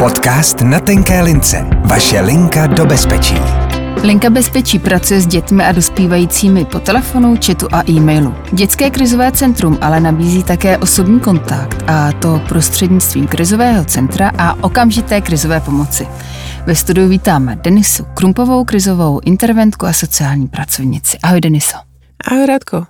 Podcast 0.00 0.60
na 0.60 0.80
tenké 0.80 1.22
lince. 1.22 1.66
Vaše 1.84 2.20
linka 2.20 2.66
do 2.66 2.86
bezpečí. 2.86 3.34
Linka 4.02 4.30
bezpečí 4.30 4.78
pracuje 4.78 5.20
s 5.20 5.26
dětmi 5.26 5.64
a 5.64 5.72
dospívajícími 5.72 6.64
po 6.64 6.80
telefonu, 6.80 7.36
chatu 7.46 7.68
a 7.72 7.90
e-mailu. 7.90 8.34
Dětské 8.52 8.90
krizové 8.90 9.32
centrum 9.32 9.78
ale 9.80 10.00
nabízí 10.00 10.42
také 10.42 10.78
osobní 10.78 11.20
kontakt 11.20 11.84
a 11.86 12.12
to 12.12 12.42
prostřednictvím 12.48 13.26
krizového 13.26 13.84
centra 13.84 14.32
a 14.38 14.64
okamžité 14.64 15.20
krizové 15.20 15.60
pomoci. 15.60 16.06
Ve 16.66 16.74
studiu 16.74 17.08
vítáme 17.08 17.56
Denisu 17.56 18.04
Krumpovou, 18.14 18.64
krizovou 18.64 19.20
interventku 19.24 19.86
a 19.86 19.92
sociální 19.92 20.48
pracovnici. 20.48 21.18
Ahoj 21.22 21.40
Deniso. 21.40 21.76
Ahoj 22.24 22.46
Radko. 22.46 22.86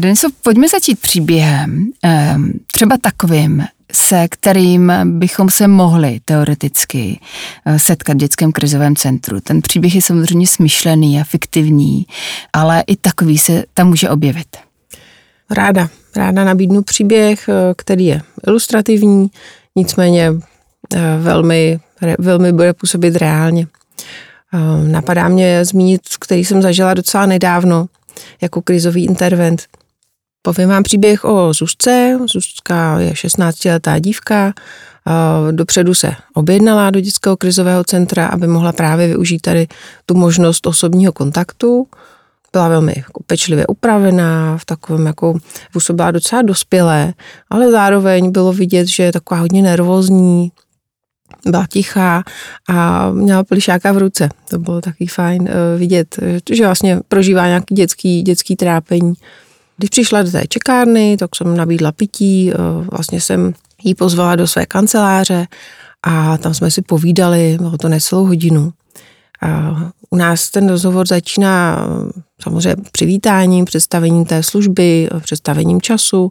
Deniso, 0.00 0.28
pojďme 0.42 0.68
začít 0.68 1.00
příběhem, 1.00 1.86
ehm, 2.02 2.52
třeba 2.72 2.96
takovým, 3.00 3.64
se 3.92 4.28
kterým 4.28 4.92
bychom 5.04 5.50
se 5.50 5.68
mohli 5.68 6.20
teoreticky 6.24 7.20
eh, 7.66 7.78
setkat 7.78 8.14
v 8.14 8.16
dětském 8.16 8.52
krizovém 8.52 8.96
centru. 8.96 9.40
Ten 9.40 9.62
příběh 9.62 9.94
je 9.94 10.02
samozřejmě 10.02 10.46
smyšlený 10.46 11.20
a 11.20 11.24
fiktivní, 11.24 12.06
ale 12.52 12.84
i 12.86 12.96
takový 12.96 13.38
se 13.38 13.64
tam 13.74 13.88
může 13.88 14.10
objevit. 14.10 14.56
Ráda. 15.50 15.88
Ráda 16.16 16.44
nabídnu 16.44 16.82
příběh, 16.82 17.48
eh, 17.48 17.74
který 17.76 18.06
je 18.06 18.22
ilustrativní, 18.46 19.30
nicméně 19.76 20.32
eh, 20.94 21.00
velmi, 21.20 21.80
velmi 22.18 22.52
bude 22.52 22.72
působit 22.72 23.16
reálně. 23.16 23.66
Napadá 24.82 25.28
mě 25.28 25.64
zmínit, 25.64 26.00
který 26.20 26.44
jsem 26.44 26.62
zažila 26.62 26.94
docela 26.94 27.26
nedávno 27.26 27.86
jako 28.40 28.62
krizový 28.62 29.04
intervent. 29.04 29.62
Povím 30.42 30.68
vám 30.68 30.82
příběh 30.82 31.24
o 31.24 31.52
Zuzce. 31.54 32.18
Zuzka 32.32 33.00
je 33.00 33.12
16-letá 33.12 34.00
dívka. 34.00 34.52
Dopředu 35.50 35.94
se 35.94 36.12
objednala 36.34 36.90
do 36.90 37.00
dětského 37.00 37.36
krizového 37.36 37.84
centra, 37.84 38.26
aby 38.26 38.46
mohla 38.46 38.72
právě 38.72 39.08
využít 39.08 39.40
tady 39.40 39.66
tu 40.06 40.14
možnost 40.14 40.66
osobního 40.66 41.12
kontaktu. 41.12 41.86
Byla 42.52 42.68
velmi 42.68 42.92
jako 42.96 43.22
pečlivě 43.26 43.66
upravená, 43.66 44.58
v 44.58 44.64
takovém 44.64 45.06
jako 45.06 45.38
působila 45.72 46.10
docela 46.10 46.42
dospělé, 46.42 47.14
ale 47.50 47.70
zároveň 47.70 48.30
bylo 48.30 48.52
vidět, 48.52 48.88
že 48.88 49.02
je 49.02 49.12
taková 49.12 49.40
hodně 49.40 49.62
nervózní, 49.62 50.52
byla 51.46 51.66
tichá 51.66 52.22
a 52.68 53.10
měla 53.10 53.44
plišáka 53.44 53.92
v 53.92 53.98
ruce. 53.98 54.28
To 54.50 54.58
bylo 54.58 54.80
taky 54.80 55.06
fajn 55.06 55.42
uh, 55.42 55.48
vidět, 55.78 56.16
že 56.52 56.66
vlastně 56.66 57.00
prožívá 57.08 57.46
nějaký 57.46 57.74
dětský, 57.74 58.22
dětský 58.22 58.56
trápení. 58.56 59.14
Když 59.76 59.90
přišla 59.90 60.22
do 60.22 60.30
té 60.30 60.46
čekárny, 60.48 61.16
tak 61.16 61.36
jsem 61.36 61.56
nabídla 61.56 61.92
pití, 61.92 62.52
uh, 62.52 62.86
vlastně 62.90 63.20
jsem 63.20 63.52
jí 63.84 63.94
pozvala 63.94 64.36
do 64.36 64.46
své 64.46 64.66
kanceláře 64.66 65.46
a 66.02 66.38
tam 66.38 66.54
jsme 66.54 66.70
si 66.70 66.82
povídali, 66.82 67.56
bylo 67.56 67.78
to 67.78 67.88
necelou 67.88 68.26
hodinu. 68.26 68.72
A 69.42 69.76
u 70.10 70.16
nás 70.16 70.50
ten 70.50 70.68
rozhovor 70.68 71.06
začíná 71.06 71.86
samozřejmě 72.42 72.76
přivítáním, 72.92 73.64
představením 73.64 74.24
té 74.24 74.42
služby, 74.42 75.08
představením 75.20 75.80
času. 75.80 76.30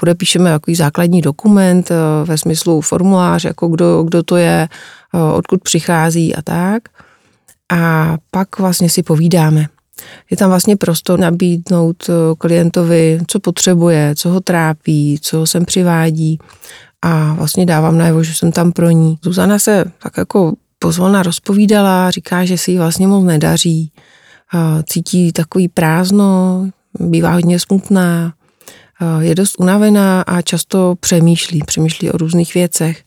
Podepíšeme 0.00 0.50
takový 0.50 0.74
základní 0.74 1.20
dokument 1.20 1.90
ve 2.24 2.38
smyslu 2.38 2.80
formulář, 2.80 3.44
jako 3.44 3.68
kdo, 3.68 4.02
kdo 4.02 4.22
to 4.22 4.36
je, 4.36 4.68
odkud 5.34 5.62
přichází 5.62 6.34
a 6.34 6.42
tak. 6.42 6.82
A 7.72 8.16
pak 8.30 8.58
vlastně 8.58 8.90
si 8.90 9.02
povídáme. 9.02 9.66
Je 10.30 10.36
tam 10.36 10.50
vlastně 10.50 10.76
prostor 10.76 11.20
nabídnout 11.20 12.10
klientovi, 12.38 13.20
co 13.26 13.40
potřebuje, 13.40 14.14
co 14.16 14.30
ho 14.30 14.40
trápí, 14.40 15.18
co 15.22 15.38
ho 15.38 15.46
sem 15.46 15.64
přivádí 15.64 16.38
a 17.02 17.32
vlastně 17.32 17.66
dávám 17.66 17.98
najevo, 17.98 18.22
že 18.22 18.34
jsem 18.34 18.52
tam 18.52 18.72
pro 18.72 18.90
ní. 18.90 19.18
Zuzana 19.22 19.58
se 19.58 19.84
tak 20.02 20.18
jako 20.18 20.54
pozvolna 20.78 21.22
rozpovídala, 21.22 22.10
říká, 22.10 22.44
že 22.44 22.58
si 22.58 22.70
jí 22.70 22.78
vlastně 22.78 23.06
moc 23.06 23.24
nedaří, 23.24 23.92
cítí 24.84 25.32
takový 25.32 25.68
prázdno, 25.68 26.64
bývá 27.00 27.32
hodně 27.32 27.58
smutná, 27.58 28.32
je 29.20 29.34
dost 29.34 29.54
unavená 29.58 30.22
a 30.22 30.42
často 30.42 30.94
přemýšlí, 31.00 31.60
přemýšlí 31.66 32.10
o 32.10 32.16
různých 32.16 32.54
věcech. 32.54 33.04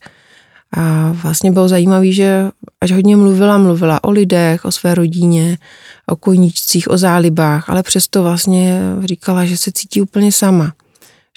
A 0.76 1.12
vlastně 1.12 1.52
bylo 1.52 1.68
zajímavé, 1.68 2.12
že 2.12 2.50
až 2.80 2.92
hodně 2.92 3.16
mluvila, 3.16 3.58
mluvila 3.58 4.04
o 4.04 4.10
lidech, 4.10 4.64
o 4.64 4.72
své 4.72 4.94
rodině, 4.94 5.58
o 6.06 6.16
koníčcích, 6.16 6.90
o 6.90 6.98
zálibách, 6.98 7.70
ale 7.70 7.82
přesto 7.82 8.22
vlastně 8.22 8.80
říkala, 9.04 9.44
že 9.44 9.56
se 9.56 9.72
cítí 9.72 10.00
úplně 10.00 10.32
sama, 10.32 10.72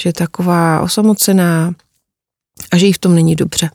že 0.01 0.09
je 0.09 0.13
taková 0.13 0.81
osamocená 0.81 1.73
a 2.71 2.77
že 2.77 2.85
jí 2.85 2.93
v 2.93 2.97
tom 2.97 3.15
není 3.15 3.35
dobře. 3.35 3.69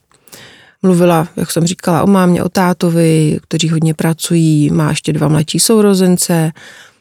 Mluvila, 0.83 1.29
jak 1.37 1.51
jsem 1.51 1.67
říkala, 1.67 2.03
o 2.03 2.07
mámě, 2.07 2.43
o 2.43 2.49
tátovi, 2.49 3.39
kteří 3.43 3.69
hodně 3.69 3.95
pracují, 3.95 4.71
má 4.71 4.91
ještě 4.91 5.13
dva 5.13 5.29
mladší 5.29 5.61
sourozence, 5.61 6.53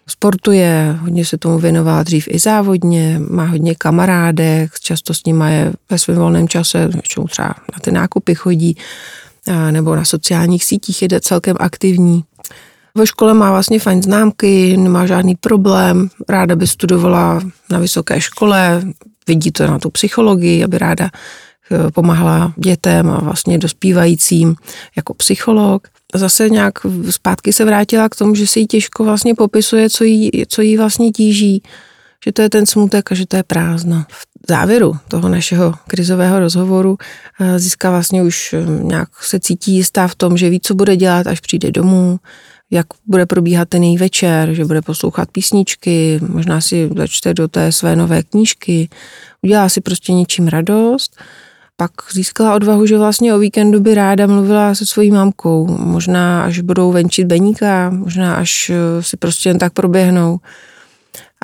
sportuje, 0.09 0.97
hodně 0.99 1.25
se 1.25 1.37
tomu 1.37 1.59
věnovala 1.59 2.03
dřív 2.03 2.27
i 2.31 2.39
závodně, 2.39 3.21
má 3.29 3.45
hodně 3.45 3.75
kamarádek, 3.75 4.79
často 4.79 5.13
s 5.13 5.23
nimi 5.23 5.45
je 5.47 5.73
ve 5.89 5.97
svém 5.97 6.17
volném 6.17 6.47
čase, 6.47 6.87
většinou 6.87 7.27
třeba 7.27 7.47
na 7.47 7.79
ty 7.81 7.91
nákupy 7.91 8.35
chodí, 8.35 8.77
nebo 9.71 9.95
na 9.95 10.05
sociálních 10.05 10.65
sítích 10.65 11.01
je 11.01 11.21
celkem 11.21 11.55
aktivní. 11.59 12.23
Ve 12.95 13.07
škole 13.07 13.33
má 13.33 13.51
vlastně 13.51 13.79
fajn 13.79 14.03
známky, 14.03 14.77
nemá 14.77 15.05
žádný 15.05 15.35
problém, 15.35 16.09
ráda 16.29 16.55
by 16.55 16.67
studovala 16.67 17.41
na 17.69 17.79
vysoké 17.79 18.21
škole, 18.21 18.83
vidí 19.27 19.51
to 19.51 19.67
na 19.67 19.79
tu 19.79 19.89
psychologii, 19.89 20.63
aby 20.63 20.77
ráda 20.77 21.09
pomáhala 21.93 22.53
dětem 22.57 23.09
a 23.09 23.19
vlastně 23.19 23.57
dospívajícím 23.57 24.55
jako 24.95 25.13
psycholog. 25.13 25.87
Zase 26.15 26.49
nějak 26.49 26.73
zpátky 27.09 27.53
se 27.53 27.65
vrátila 27.65 28.09
k 28.09 28.15
tomu, 28.15 28.35
že 28.35 28.47
si 28.47 28.59
jí 28.59 28.67
těžko 28.67 29.03
vlastně 29.03 29.35
popisuje, 29.35 29.89
co 29.89 30.03
jí, 30.03 30.31
co 30.47 30.61
jí 30.61 30.77
vlastně 30.77 31.11
tíží, 31.11 31.63
že 32.25 32.31
to 32.31 32.41
je 32.41 32.49
ten 32.49 32.65
smutek 32.65 33.11
a 33.11 33.15
že 33.15 33.27
to 33.27 33.35
je 33.35 33.43
prázdno. 33.43 34.05
V 34.09 34.25
závěru 34.49 34.97
toho 35.07 35.29
našeho 35.29 35.73
krizového 35.87 36.39
rozhovoru 36.39 36.97
eh, 37.39 37.59
získá 37.59 37.89
vlastně 37.89 38.23
už 38.23 38.53
eh, 38.53 38.65
nějak 38.83 39.09
se 39.23 39.39
cítí 39.39 39.75
jistá 39.75 40.07
v 40.07 40.15
tom, 40.15 40.37
že 40.37 40.49
ví, 40.49 40.59
co 40.59 40.75
bude 40.75 40.95
dělat, 40.95 41.27
až 41.27 41.39
přijde 41.39 41.71
domů, 41.71 42.19
jak 42.71 42.87
bude 43.05 43.25
probíhat 43.25 43.69
ten 43.69 43.83
její 43.83 43.97
večer, 43.97 44.53
že 44.53 44.65
bude 44.65 44.81
poslouchat 44.81 45.31
písničky, 45.31 46.19
možná 46.27 46.61
si 46.61 46.89
začte 46.97 47.33
do 47.33 47.47
té 47.47 47.71
své 47.71 47.95
nové 47.95 48.23
knížky, 48.23 48.89
udělá 49.41 49.69
si 49.69 49.81
prostě 49.81 50.13
něčím 50.13 50.47
radost 50.47 51.21
pak 51.79 51.91
získala 52.11 52.55
odvahu, 52.55 52.85
že 52.85 52.97
vlastně 52.97 53.33
o 53.33 53.39
víkendu 53.39 53.79
by 53.79 53.95
ráda 53.95 54.27
mluvila 54.27 54.75
se 54.75 54.85
svojí 54.85 55.11
mamkou. 55.11 55.67
Možná 55.67 56.43
až 56.43 56.59
budou 56.59 56.91
venčit 56.91 57.27
beníka, 57.27 57.89
možná 57.89 58.35
až 58.35 58.69
eh, 58.69 59.03
si 59.03 59.17
prostě 59.17 59.49
jen 59.49 59.59
tak 59.59 59.73
proběhnou. 59.73 60.39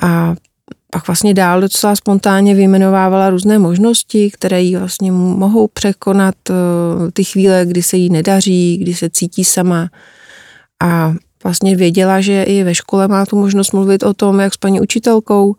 A 0.02 0.34
pak 0.90 1.06
vlastně 1.06 1.34
dál 1.34 1.60
docela 1.60 1.96
spontánně 1.96 2.54
vyjmenovávala 2.54 3.30
různé 3.30 3.58
možnosti, 3.58 4.30
které 4.30 4.62
jí 4.62 4.76
vlastně 4.76 5.12
mohou 5.12 5.68
překonat 5.68 6.34
eh, 6.50 6.54
ty 7.12 7.24
chvíle, 7.24 7.66
kdy 7.66 7.82
se 7.82 7.96
jí 7.96 8.10
nedaří, 8.10 8.76
kdy 8.76 8.94
se 8.94 9.10
cítí 9.10 9.44
sama. 9.44 9.88
A 10.82 11.14
vlastně 11.44 11.76
věděla, 11.76 12.20
že 12.20 12.42
i 12.42 12.62
ve 12.62 12.74
škole 12.74 13.08
má 13.08 13.26
tu 13.26 13.36
možnost 13.36 13.72
mluvit 13.72 14.02
o 14.02 14.14
tom, 14.14 14.40
jak 14.40 14.54
s 14.54 14.56
paní 14.56 14.80
učitelkou, 14.80 15.56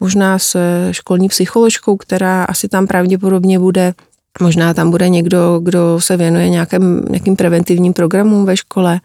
možná 0.00 0.38
se 0.38 0.88
školní 0.90 1.28
psycholožkou, 1.28 1.96
která 1.96 2.44
asi 2.44 2.68
tam 2.68 2.86
pravděpodobně 2.86 3.58
bude 3.58 3.94
Možná 4.40 4.74
tam 4.74 4.90
bude 4.90 5.08
někdo, 5.08 5.60
kdo 5.62 6.00
se 6.00 6.16
věnuje 6.16 6.50
nějakým, 6.50 7.04
nějakým 7.10 7.36
preventivním 7.36 7.92
programům 7.92 8.44
ve 8.44 8.56
škole. 8.56 9.00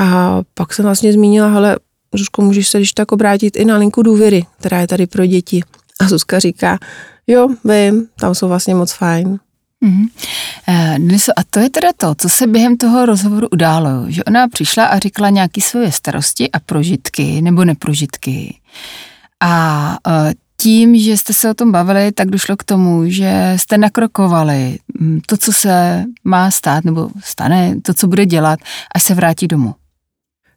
A 0.00 0.40
pak 0.54 0.74
jsem 0.74 0.84
vlastně 0.84 1.12
zmínila, 1.12 1.48
hele, 1.48 1.76
Zuzko, 2.14 2.42
můžeš 2.42 2.68
se 2.68 2.78
když 2.78 2.92
tak 2.92 3.12
obrátit 3.12 3.56
i 3.56 3.64
na 3.64 3.76
linku 3.76 4.02
důvěry, 4.02 4.46
která 4.58 4.80
je 4.80 4.86
tady 4.86 5.06
pro 5.06 5.26
děti. 5.26 5.60
A 6.00 6.08
Zuzka 6.08 6.38
říká, 6.38 6.78
jo, 7.26 7.48
vím, 7.64 8.06
tam 8.20 8.34
jsou 8.34 8.48
vlastně 8.48 8.74
moc 8.74 8.92
fajn. 8.92 9.38
Mm-hmm. 9.84 11.32
a 11.36 11.40
to 11.50 11.60
je 11.60 11.70
teda 11.70 11.88
to, 11.96 12.14
co 12.14 12.28
se 12.28 12.46
během 12.46 12.76
toho 12.76 13.06
rozhovoru 13.06 13.48
událo, 13.48 14.04
že 14.08 14.24
ona 14.24 14.48
přišla 14.48 14.86
a 14.86 14.98
říkala 14.98 15.30
nějaké 15.30 15.60
svoje 15.60 15.92
starosti 15.92 16.50
a 16.50 16.60
prožitky 16.60 17.42
nebo 17.42 17.64
neprožitky. 17.64 18.58
A 19.40 19.96
eh, 20.08 20.34
tím, 20.56 20.98
že 20.98 21.16
jste 21.16 21.34
se 21.34 21.50
o 21.50 21.54
tom 21.54 21.72
bavili, 21.72 22.12
tak 22.12 22.28
došlo 22.28 22.56
k 22.56 22.64
tomu, 22.64 23.02
že 23.06 23.52
jste 23.56 23.78
nakrokovali 23.78 24.78
mm, 25.00 25.20
to, 25.26 25.36
co 25.36 25.52
se 25.52 26.04
má 26.24 26.50
stát, 26.50 26.84
nebo 26.84 27.10
stane, 27.24 27.76
to, 27.82 27.94
co 27.94 28.06
bude 28.06 28.26
dělat, 28.26 28.58
až 28.94 29.02
se 29.02 29.14
vrátí 29.14 29.46
domů. 29.46 29.74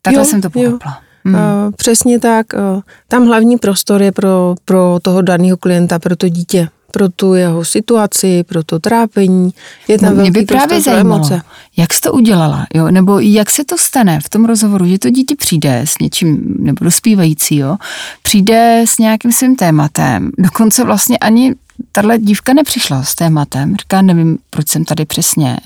Takhle 0.01 0.21
jo, 0.21 0.25
jsem 0.25 0.41
to 0.41 0.49
pochopila. 0.49 1.01
Hmm. 1.25 1.73
Přesně 1.75 2.19
tak. 2.19 2.47
Uh, 2.53 2.81
tam 3.07 3.25
hlavní 3.25 3.57
prostor 3.57 4.01
je 4.01 4.11
pro, 4.11 4.55
pro 4.65 4.99
toho 5.01 5.21
daného 5.21 5.57
klienta, 5.57 5.99
pro 5.99 6.15
to 6.15 6.29
dítě 6.29 6.69
pro 6.91 7.09
tu 7.09 7.33
jeho 7.33 7.65
situaci, 7.65 8.43
pro 8.43 8.63
to 8.63 8.79
trápení. 8.79 9.51
Je 9.87 9.99
tam 9.99 10.15
no, 10.15 10.21
mě 10.21 10.31
by 10.31 10.45
právě 10.45 10.81
zajímalo, 10.81 11.15
emoce. 11.15 11.41
jak 11.77 11.93
jsi 11.93 12.01
to 12.01 12.13
udělala, 12.13 12.67
jo? 12.73 12.91
nebo 12.91 13.19
jak 13.19 13.49
se 13.49 13.65
to 13.65 13.77
stane 13.77 14.19
v 14.19 14.29
tom 14.29 14.45
rozhovoru, 14.45 14.85
že 14.85 14.99
to 14.99 15.09
dítě 15.09 15.35
přijde 15.35 15.81
s 15.85 15.99
něčím, 16.01 16.55
nebo 16.59 16.85
dospívající, 16.85 17.57
jo? 17.57 17.77
přijde 18.21 18.83
s 18.87 18.97
nějakým 18.97 19.31
svým 19.31 19.55
tématem, 19.55 20.31
dokonce 20.37 20.83
vlastně 20.83 21.17
ani 21.17 21.55
tahle 21.91 22.19
dívka 22.19 22.53
nepřišla 22.53 23.03
s 23.03 23.15
tématem, 23.15 23.75
říká, 23.75 24.01
nevím, 24.01 24.37
proč 24.49 24.69
jsem 24.69 24.85
tady 24.85 25.05
přesně. 25.05 25.57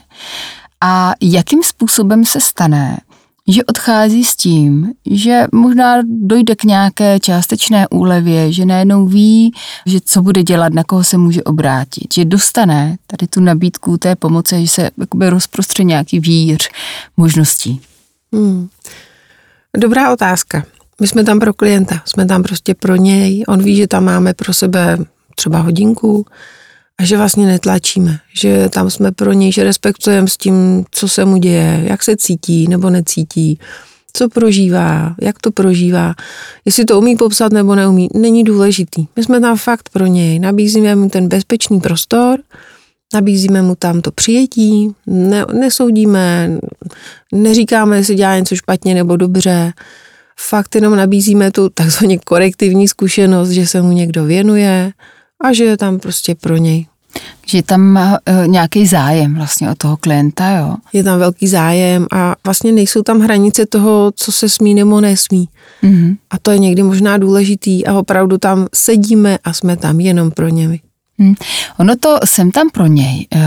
A 0.81 1.13
jakým 1.21 1.63
způsobem 1.63 2.25
se 2.25 2.41
stane, 2.41 2.97
že 3.47 3.63
odchází 3.63 4.23
s 4.23 4.35
tím, 4.35 4.93
že 5.11 5.45
možná 5.51 5.97
dojde 6.05 6.55
k 6.55 6.63
nějaké 6.63 7.19
částečné 7.19 7.87
úlevě, 7.87 8.51
že 8.51 8.65
najednou 8.65 9.05
ví, 9.05 9.53
že 9.85 9.99
co 10.05 10.21
bude 10.21 10.43
dělat, 10.43 10.73
na 10.73 10.83
koho 10.83 11.03
se 11.03 11.17
může 11.17 11.43
obrátit, 11.43 12.13
že 12.13 12.25
dostane 12.25 12.97
tady 13.07 13.27
tu 13.27 13.39
nabídku 13.39 13.97
té 13.97 14.15
pomoci, 14.15 14.61
že 14.61 14.67
se 14.67 14.89
jakoby 14.97 15.29
rozprostře 15.29 15.83
nějaký 15.83 16.19
víř 16.19 16.69
možností. 17.17 17.81
Hmm. 18.33 18.69
Dobrá 19.77 20.13
otázka. 20.13 20.63
My 21.01 21.07
jsme 21.07 21.23
tam 21.23 21.39
pro 21.39 21.53
klienta, 21.53 22.01
jsme 22.05 22.25
tam 22.25 22.43
prostě 22.43 22.73
pro 22.73 22.95
něj. 22.95 23.43
On 23.47 23.63
ví, 23.63 23.75
že 23.75 23.87
tam 23.87 24.03
máme 24.03 24.33
pro 24.33 24.53
sebe 24.53 24.97
třeba 25.35 25.59
hodinku 25.59 26.25
a 26.99 27.05
že 27.05 27.17
vlastně 27.17 27.45
netlačíme, 27.45 28.19
že 28.33 28.69
tam 28.69 28.89
jsme 28.89 29.11
pro 29.11 29.33
něj, 29.33 29.51
že 29.51 29.63
respektujeme 29.63 30.27
s 30.27 30.37
tím, 30.37 30.85
co 30.91 31.07
se 31.07 31.25
mu 31.25 31.37
děje, 31.37 31.81
jak 31.83 32.03
se 32.03 32.15
cítí 32.17 32.67
nebo 32.67 32.89
necítí, 32.89 33.59
co 34.13 34.29
prožívá, 34.29 35.15
jak 35.21 35.39
to 35.39 35.51
prožívá, 35.51 36.13
jestli 36.65 36.85
to 36.85 36.99
umí 36.99 37.15
popsat 37.15 37.51
nebo 37.51 37.75
neumí, 37.75 38.07
není 38.13 38.43
důležitý. 38.43 39.05
My 39.15 39.23
jsme 39.23 39.41
tam 39.41 39.57
fakt 39.57 39.89
pro 39.89 40.05
něj, 40.05 40.39
nabízíme 40.39 40.95
mu 40.95 41.09
ten 41.09 41.27
bezpečný 41.27 41.79
prostor, 41.79 42.39
nabízíme 43.13 43.61
mu 43.61 43.75
tam 43.75 44.01
to 44.01 44.11
přijetí, 44.11 44.91
ne, 45.07 45.45
nesoudíme, 45.53 46.57
neříkáme, 47.31 47.97
jestli 47.97 48.15
dělá 48.15 48.39
něco 48.39 48.55
špatně 48.55 48.93
nebo 48.93 49.17
dobře, 49.17 49.73
fakt 50.39 50.75
jenom 50.75 50.95
nabízíme 50.95 51.51
tu 51.51 51.69
takzvaně 51.69 52.17
korektivní 52.17 52.87
zkušenost, 52.87 53.49
že 53.49 53.67
se 53.67 53.81
mu 53.81 53.91
někdo 53.91 54.25
věnuje 54.25 54.91
a 55.43 55.53
že 55.53 55.63
je 55.63 55.77
tam 55.77 55.99
prostě 55.99 56.35
pro 56.35 56.57
něj. 56.57 56.85
Že 57.47 57.63
tam 57.63 57.81
má 57.81 58.11
uh, 58.11 58.47
nějaký 58.47 58.87
zájem 58.87 59.35
vlastně 59.35 59.71
o 59.71 59.75
toho 59.75 59.97
klienta, 59.97 60.49
jo? 60.49 60.75
Je 60.93 61.03
tam 61.03 61.19
velký 61.19 61.47
zájem 61.47 62.07
a 62.11 62.35
vlastně 62.45 62.71
nejsou 62.71 63.03
tam 63.03 63.19
hranice 63.19 63.65
toho, 63.65 64.11
co 64.15 64.31
se 64.31 64.49
smí 64.49 64.73
nebo 64.73 65.01
nesmí. 65.01 65.49
Mm-hmm. 65.83 66.17
A 66.29 66.39
to 66.39 66.51
je 66.51 66.59
někdy 66.59 66.83
možná 66.83 67.17
důležitý 67.17 67.87
a 67.87 67.93
opravdu 67.93 68.37
tam 68.37 68.67
sedíme 68.75 69.37
a 69.43 69.53
jsme 69.53 69.77
tam 69.77 69.99
jenom 69.99 70.31
pro 70.31 70.47
něj. 70.47 70.79
Hmm. 71.19 71.35
Ono 71.77 71.95
to 71.95 72.17
jsem 72.25 72.51
tam 72.51 72.69
pro 72.69 72.85
něj. 72.85 73.27
Uh, 73.35 73.41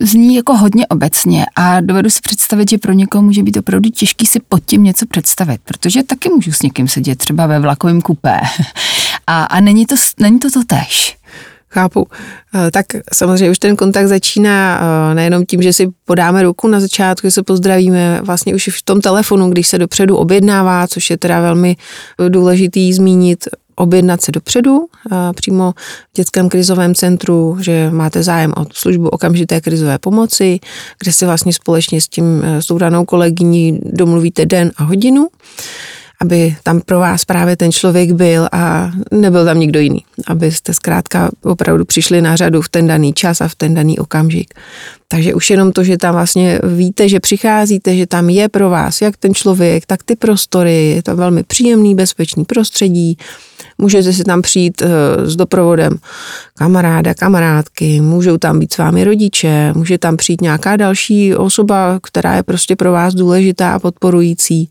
zní 0.00 0.34
jako 0.34 0.56
hodně 0.56 0.86
obecně 0.86 1.46
a 1.56 1.80
dovedu 1.80 2.10
si 2.10 2.20
představit, 2.20 2.70
že 2.70 2.78
pro 2.78 2.92
někoho 2.92 3.22
může 3.22 3.42
být 3.42 3.56
opravdu 3.56 3.90
těžký 3.90 4.26
si 4.26 4.40
pod 4.48 4.64
tím 4.66 4.84
něco 4.84 5.06
představit, 5.06 5.60
protože 5.64 6.02
taky 6.02 6.28
můžu 6.28 6.52
s 6.52 6.62
někým 6.62 6.88
sedět 6.88 7.18
třeba 7.18 7.46
ve 7.46 7.60
vlakovém 7.60 8.02
kupé 8.02 8.40
a, 9.26 9.44
a 9.44 9.60
není, 9.60 9.86
to, 9.86 9.94
není 10.20 10.38
to 10.38 10.50
to 10.50 10.64
tež. 10.64 11.16
Chápu. 11.72 12.06
Eh, 12.54 12.70
tak 12.70 12.86
samozřejmě 13.12 13.50
už 13.50 13.58
ten 13.58 13.76
kontakt 13.76 14.06
začíná 14.06 14.80
eh, 14.80 15.14
nejenom 15.14 15.46
tím, 15.46 15.62
že 15.62 15.72
si 15.72 15.88
podáme 16.04 16.42
ruku 16.42 16.68
na 16.68 16.80
začátku, 16.80 17.26
že 17.26 17.30
se 17.30 17.42
pozdravíme, 17.42 18.20
vlastně 18.22 18.54
už 18.54 18.68
v 18.68 18.82
tom 18.82 19.00
telefonu, 19.00 19.50
když 19.50 19.68
se 19.68 19.78
dopředu 19.78 20.16
objednává, 20.16 20.86
což 20.86 21.10
je 21.10 21.18
teda 21.18 21.40
velmi 21.40 21.76
důležitý 22.28 22.92
zmínit, 22.92 23.48
objednat 23.76 24.22
se 24.22 24.32
dopředu 24.32 24.86
přímo 25.34 25.72
v 26.12 26.16
dětském 26.16 26.48
krizovém 26.48 26.94
centru, 26.94 27.56
že 27.60 27.90
máte 27.90 28.22
zájem 28.22 28.52
o 28.56 28.66
službu 28.72 29.08
okamžité 29.08 29.60
krizové 29.60 29.98
pomoci, 29.98 30.60
kde 31.02 31.12
si 31.12 31.26
vlastně 31.26 31.52
společně 31.52 32.00
s 32.00 32.08
tím 32.08 32.42
s 32.44 32.66
tou 32.66 32.78
danou 32.78 33.04
kolegyní 33.04 33.80
domluvíte 33.82 34.46
den 34.46 34.72
a 34.76 34.84
hodinu 34.84 35.28
aby 36.22 36.56
tam 36.62 36.80
pro 36.80 36.98
vás 36.98 37.24
právě 37.24 37.56
ten 37.56 37.72
člověk 37.72 38.12
byl 38.12 38.48
a 38.52 38.90
nebyl 39.10 39.44
tam 39.44 39.60
nikdo 39.60 39.80
jiný. 39.80 40.04
Abyste 40.26 40.74
zkrátka 40.74 41.30
opravdu 41.42 41.84
přišli 41.84 42.22
na 42.22 42.36
řadu 42.36 42.62
v 42.62 42.68
ten 42.68 42.86
daný 42.86 43.12
čas 43.12 43.40
a 43.40 43.48
v 43.48 43.54
ten 43.54 43.74
daný 43.74 43.98
okamžik. 43.98 44.54
Takže 45.08 45.34
už 45.34 45.50
jenom 45.50 45.72
to, 45.72 45.84
že 45.84 45.98
tam 45.98 46.14
vlastně 46.14 46.60
víte, 46.62 47.08
že 47.08 47.20
přicházíte, 47.20 47.96
že 47.96 48.06
tam 48.06 48.30
je 48.30 48.48
pro 48.48 48.70
vás 48.70 49.02
jak 49.02 49.16
ten 49.16 49.34
člověk, 49.34 49.86
tak 49.86 50.02
ty 50.02 50.16
prostory, 50.16 50.86
je 50.86 51.02
to 51.02 51.16
velmi 51.16 51.42
příjemný, 51.42 51.94
bezpečný 51.94 52.44
prostředí, 52.44 53.16
Můžete 53.78 54.12
si 54.12 54.24
tam 54.24 54.42
přijít 54.42 54.82
eh, 54.82 54.88
s 55.30 55.36
doprovodem 55.36 55.98
kamaráda, 56.54 57.14
kamarádky, 57.14 58.00
můžou 58.00 58.38
tam 58.38 58.58
být 58.58 58.72
s 58.72 58.78
vámi 58.78 59.04
rodiče, 59.04 59.72
může 59.74 59.98
tam 59.98 60.16
přijít 60.16 60.40
nějaká 60.40 60.76
další 60.76 61.34
osoba, 61.34 61.98
která 62.02 62.34
je 62.34 62.42
prostě 62.42 62.76
pro 62.76 62.92
vás 62.92 63.14
důležitá 63.14 63.74
a 63.74 63.78
podporující. 63.78 64.68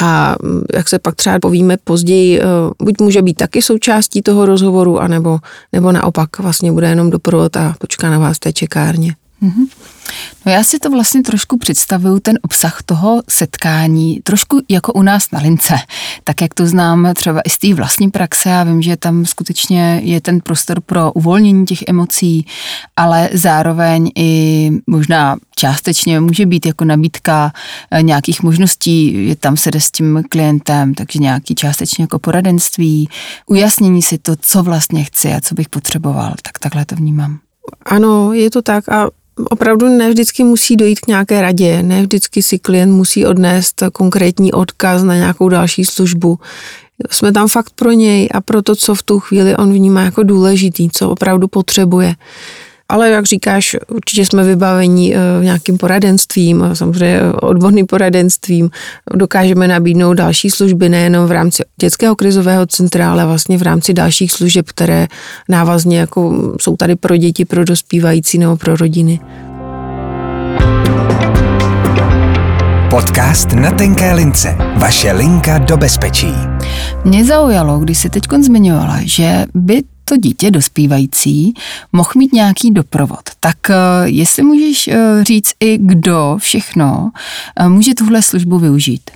A 0.00 0.36
jak 0.74 0.88
se 0.88 0.98
pak 0.98 1.14
třeba 1.14 1.38
povíme 1.38 1.76
později, 1.84 2.40
eh, 2.40 2.44
buď 2.82 2.94
může 3.00 3.22
být 3.22 3.34
taky 3.34 3.62
součástí 3.62 4.22
toho 4.22 4.46
rozhovoru, 4.46 5.00
anebo, 5.00 5.38
nebo 5.72 5.92
naopak 5.92 6.38
vlastně 6.38 6.72
bude 6.72 6.88
jenom 6.88 7.10
doprovod 7.10 7.56
a 7.56 7.74
počká 7.78 8.10
na 8.10 8.18
vás 8.18 8.38
té 8.38 8.52
čekárně. 8.52 9.14
Mm-hmm. 9.42 9.66
No 10.46 10.52
já 10.52 10.64
si 10.64 10.78
to 10.78 10.90
vlastně 10.90 11.22
trošku 11.22 11.58
představuju, 11.58 12.20
ten 12.20 12.38
obsah 12.42 12.82
toho 12.82 13.22
setkání, 13.30 14.20
trošku 14.22 14.60
jako 14.68 14.92
u 14.92 15.02
nás 15.02 15.30
na 15.30 15.40
lince. 15.40 15.74
Tak 16.24 16.40
jak 16.40 16.54
to 16.54 16.66
znám 16.66 17.08
třeba 17.14 17.40
i 17.40 17.50
z 17.50 17.58
té 17.58 17.74
vlastní 17.74 18.10
praxe, 18.10 18.48
já 18.48 18.64
vím, 18.64 18.82
že 18.82 18.96
tam 18.96 19.26
skutečně 19.26 20.00
je 20.04 20.20
ten 20.20 20.40
prostor 20.40 20.80
pro 20.80 21.12
uvolnění 21.12 21.66
těch 21.66 21.78
emocí, 21.88 22.46
ale 22.96 23.28
zároveň 23.32 24.10
i 24.16 24.70
možná 24.86 25.36
částečně 25.56 26.20
může 26.20 26.46
být 26.46 26.66
jako 26.66 26.84
nabídka 26.84 27.52
eh, 27.90 28.02
nějakých 28.02 28.42
možností, 28.42 29.26
je 29.28 29.36
tam 29.36 29.56
se 29.56 29.70
jde 29.70 29.80
s 29.80 29.90
tím 29.90 30.22
klientem, 30.28 30.94
takže 30.94 31.18
nějaký 31.18 31.54
částečně 31.54 32.02
jako 32.02 32.18
poradenství, 32.18 33.08
ujasnění 33.46 34.02
si 34.02 34.18
to, 34.18 34.36
co 34.40 34.62
vlastně 34.62 35.04
chci 35.04 35.32
a 35.34 35.40
co 35.40 35.54
bych 35.54 35.68
potřeboval, 35.68 36.34
tak 36.42 36.58
takhle 36.58 36.84
to 36.84 36.96
vnímám. 36.96 37.38
Ano, 37.86 38.32
je 38.32 38.50
to 38.50 38.62
tak 38.62 38.88
a 38.88 39.08
opravdu 39.50 39.88
ne 39.88 40.10
vždycky 40.10 40.44
musí 40.44 40.76
dojít 40.76 41.00
k 41.00 41.06
nějaké 41.06 41.40
radě, 41.42 41.82
ne 41.82 42.02
vždycky 42.02 42.42
si 42.42 42.58
klient 42.58 42.92
musí 42.92 43.26
odnést 43.26 43.82
konkrétní 43.92 44.52
odkaz 44.52 45.02
na 45.02 45.14
nějakou 45.14 45.48
další 45.48 45.84
službu. 45.84 46.38
Jsme 47.10 47.32
tam 47.32 47.48
fakt 47.48 47.70
pro 47.70 47.92
něj 47.92 48.28
a 48.34 48.40
pro 48.40 48.62
to, 48.62 48.76
co 48.76 48.94
v 48.94 49.02
tu 49.02 49.20
chvíli 49.20 49.56
on 49.56 49.72
vnímá 49.72 50.02
jako 50.02 50.22
důležitý, 50.22 50.90
co 50.90 51.10
opravdu 51.10 51.48
potřebuje 51.48 52.14
ale 52.92 53.10
jak 53.10 53.26
říkáš, 53.26 53.76
určitě 53.88 54.26
jsme 54.26 54.44
vybaveni 54.44 55.14
eh, 55.14 55.44
nějakým 55.44 55.78
poradenstvím, 55.78 56.64
samozřejmě 56.72 57.20
odborným 57.42 57.86
poradenstvím. 57.86 58.70
Dokážeme 59.14 59.68
nabídnout 59.68 60.14
další 60.14 60.50
služby 60.50 60.88
nejenom 60.88 61.26
v 61.26 61.32
rámci 61.32 61.62
dětského 61.80 62.16
krizového 62.16 62.66
centra, 62.66 63.12
ale 63.12 63.26
vlastně 63.26 63.58
v 63.58 63.62
rámci 63.62 63.94
dalších 63.94 64.32
služeb, 64.32 64.66
které 64.68 65.06
návazně 65.48 65.98
jako 65.98 66.52
jsou 66.60 66.76
tady 66.76 66.96
pro 66.96 67.16
děti, 67.16 67.44
pro 67.44 67.64
dospívající 67.64 68.38
nebo 68.38 68.56
pro 68.56 68.76
rodiny. 68.76 69.20
Podcast 72.90 73.52
na 73.52 73.70
tenké 73.70 74.14
lince. 74.14 74.56
Vaše 74.76 75.12
linka 75.12 75.58
do 75.58 75.76
bezpečí. 75.76 76.32
Mě 77.04 77.24
zaujalo, 77.24 77.78
když 77.78 77.98
si 77.98 78.10
teď 78.10 78.22
zmiňovala, 78.42 78.98
že 79.04 79.44
by 79.54 79.82
to 80.04 80.16
dítě 80.16 80.50
dospívající 80.50 81.54
mohl 81.92 82.10
mít 82.16 82.32
nějaký 82.32 82.70
doprovod. 82.70 83.30
Tak 83.40 83.70
eh, 83.70 83.74
jestli 84.04 84.42
můžeš 84.42 84.88
eh, 84.88 85.24
říct 85.24 85.52
i 85.60 85.78
kdo 85.78 86.36
všechno 86.38 87.10
eh, 87.56 87.68
může 87.68 87.94
tuhle 87.94 88.22
službu 88.22 88.58
využít? 88.58 89.10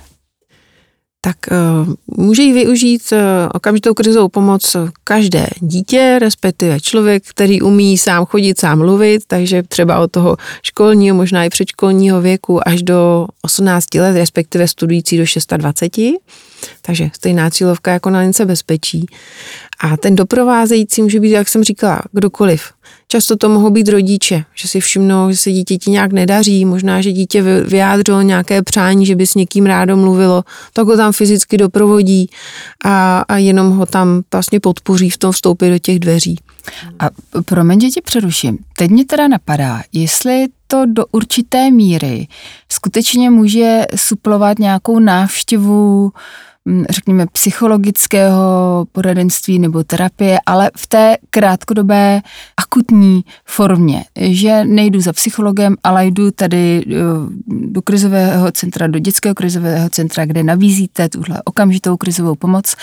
Tak 1.21 1.37
uh, 1.51 1.93
může 2.17 2.41
ji 2.41 2.53
využít 2.53 3.01
uh, 3.11 3.17
okamžitou 3.53 3.93
krizovou 3.93 4.29
pomoc 4.29 4.75
každé 5.03 5.47
dítě, 5.59 6.17
respektive 6.19 6.79
člověk, 6.79 7.23
který 7.27 7.61
umí 7.61 7.97
sám 7.97 8.25
chodit, 8.25 8.59
sám 8.59 8.77
mluvit, 8.77 9.21
takže 9.27 9.63
třeba 9.63 9.99
od 9.99 10.11
toho 10.11 10.37
školního, 10.63 11.15
možná 11.15 11.43
i 11.43 11.49
předškolního 11.49 12.21
věku 12.21 12.67
až 12.67 12.83
do 12.83 13.27
18 13.41 13.93
let, 13.95 14.13
respektive 14.13 14.67
studující 14.67 15.17
do 15.17 15.23
26. 15.57 16.15
Takže 16.81 17.09
stejná 17.15 17.49
cílovka 17.49 17.91
jako 17.91 18.09
na 18.09 18.19
lince 18.19 18.45
bezpečí. 18.45 19.05
A 19.79 19.97
ten 19.97 20.15
doprovázející 20.15 21.01
může 21.01 21.19
být, 21.19 21.31
jak 21.31 21.47
jsem 21.47 21.63
říkala, 21.63 22.01
kdokoliv. 22.11 22.76
Často 23.07 23.35
to 23.35 23.49
mohou 23.49 23.69
být 23.69 23.87
rodiče, 23.87 24.43
že 24.55 24.67
si 24.67 24.79
všimnou, 24.79 25.31
že 25.31 25.37
se 25.37 25.51
dítěti 25.51 25.91
nějak 25.91 26.11
nedaří, 26.11 26.65
možná, 26.65 27.01
že 27.01 27.11
dítě 27.11 27.41
vyjádřilo 27.41 28.21
nějaké 28.21 28.61
přání, 28.61 29.05
že 29.05 29.15
by 29.15 29.27
s 29.27 29.35
někým 29.35 29.65
rádo 29.65 29.97
mluvilo, 29.97 30.43
tak 30.73 30.87
ho 30.87 30.97
tam 30.97 31.11
fyzicky 31.11 31.57
doprovodí 31.57 32.29
a, 32.85 33.23
a 33.27 33.37
jenom 33.37 33.71
ho 33.71 33.85
tam 33.85 34.21
vlastně 34.31 34.59
podpoří 34.59 35.09
v 35.09 35.17
tom 35.17 35.31
vstoupit 35.31 35.69
do 35.69 35.79
těch 35.79 35.99
dveří. 35.99 36.39
A 36.99 37.09
promiň, 37.45 37.81
že 37.81 37.89
tě 37.89 38.01
přeruším. 38.01 38.57
Teď 38.77 38.91
mě 38.91 39.05
teda 39.05 39.27
napadá, 39.27 39.81
jestli 39.93 40.47
to 40.67 40.85
do 40.85 41.05
určité 41.11 41.71
míry 41.71 42.27
skutečně 42.71 43.29
může 43.29 43.81
suplovat 43.95 44.59
nějakou 44.59 44.99
návštěvu 44.99 46.11
řekněme, 46.89 47.25
psychologického 47.31 48.85
poradenství 48.91 49.59
nebo 49.59 49.83
terapie, 49.83 50.37
ale 50.45 50.71
v 50.77 50.87
té 50.87 51.17
krátkodobé 51.29 52.21
akutní 52.57 53.23
formě, 53.45 54.05
že 54.15 54.65
nejdu 54.65 55.01
za 55.01 55.13
psychologem, 55.13 55.75
ale 55.83 56.05
jdu 56.05 56.31
tady 56.31 56.83
eh, 56.87 56.93
do 57.47 57.81
krizového 57.81 58.51
centra, 58.51 58.87
do 58.87 58.99
dětského 58.99 59.35
krizového 59.35 59.89
centra, 59.89 60.25
kde 60.25 60.43
nabízíte 60.43 61.09
tuhle 61.09 61.41
okamžitou 61.45 61.97
krizovou 61.97 62.35
pomoc 62.35 62.75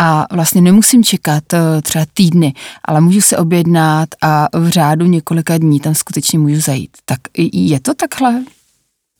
a 0.00 0.26
vlastně 0.32 0.60
nemusím 0.60 1.04
čekat 1.04 1.52
eh, 1.52 1.82
třeba 1.82 2.04
týdny, 2.14 2.54
ale 2.84 3.00
můžu 3.00 3.20
se 3.20 3.36
objednat 3.36 4.08
a 4.22 4.48
v 4.52 4.68
řádu 4.68 5.06
několika 5.06 5.58
dní 5.58 5.80
tam 5.80 5.94
skutečně 5.94 6.38
můžu 6.38 6.60
zajít. 6.60 6.90
Tak 7.04 7.18
je 7.52 7.80
to 7.80 7.94
takhle? 7.94 8.42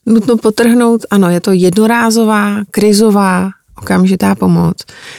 Nutno 0.06 0.36
potrhnout, 0.36 1.00
ano, 1.10 1.30
je 1.30 1.40
to 1.40 1.52
jednorázová, 1.52 2.56
krizová, 2.70 3.50
okamžitá 3.80 4.34
pomoc. 4.34 4.76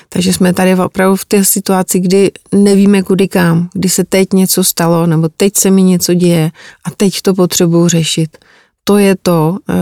Takže 0.10 0.34
jsme 0.34 0.54
tady 0.54 0.76
opravdu 0.76 1.16
v 1.16 1.26
té 1.26 1.46
situaci, 1.46 2.00
kdy 2.00 2.32
nevíme 2.56 3.04
kudy 3.04 3.28
kam, 3.28 3.70
kdy 3.74 3.90
se 3.90 4.04
teď 4.04 4.34
něco 4.34 4.64
stalo, 4.64 5.08
nebo 5.08 5.30
teď 5.38 5.58
se 5.58 5.72
mi 5.72 5.84
něco 5.84 6.14
děje 6.14 6.52
a 6.86 6.92
teď 6.92 7.22
to 7.22 7.34
potřebuji 7.34 7.88
řešit. 7.88 8.38
To 8.84 8.98
je 8.98 9.16
to, 9.16 9.58
eh, 9.70 9.74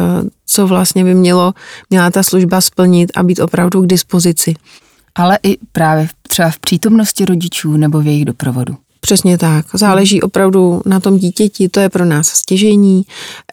co 0.46 0.68
vlastně 0.68 1.04
by 1.04 1.16
mělo, 1.16 1.54
měla 1.90 2.12
ta 2.12 2.24
služba 2.24 2.62
splnit 2.62 3.12
a 3.16 3.24
být 3.24 3.40
opravdu 3.40 3.82
k 3.82 3.88
dispozici. 3.88 4.54
Ale 5.16 5.40
i 5.44 5.58
právě 5.72 6.08
třeba 6.28 6.50
v 6.50 6.60
přítomnosti 6.60 7.26
rodičů 7.26 7.78
nebo 7.78 8.00
v 8.00 8.06
jejich 8.06 8.26
doprovodu. 8.26 8.78
Přesně 9.02 9.38
tak. 9.38 9.66
Záleží 9.74 10.22
opravdu 10.22 10.82
na 10.86 11.00
tom 11.00 11.18
dítěti, 11.18 11.70
to 11.70 11.80
je 11.80 11.90
pro 11.90 12.06
nás 12.06 12.28
stěžení. 12.28 13.04